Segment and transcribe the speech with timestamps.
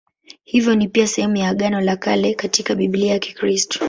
[0.43, 3.79] Hivyo ni pia sehemu ya Agano la Kale katika Biblia ya Kikristo.